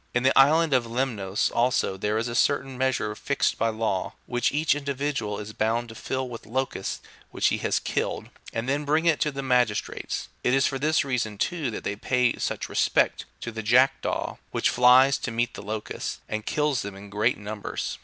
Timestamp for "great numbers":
17.11-17.99